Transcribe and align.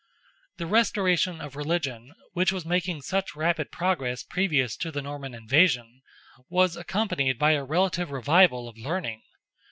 The 0.57 0.65
restoration 0.65 1.39
of 1.41 1.55
religion, 1.55 2.15
which 2.33 2.51
was 2.51 2.65
making 2.65 3.03
such 3.03 3.35
rapid 3.35 3.71
progress 3.71 4.23
previous 4.23 4.75
to 4.77 4.89
the 4.91 4.99
Norman 5.03 5.35
invasion, 5.35 6.01
was 6.49 6.75
accompanied 6.75 7.37
by 7.37 7.51
a 7.51 7.63
relative 7.63 8.09
revival 8.09 8.67
of 8.67 8.79
learning. 8.79 9.21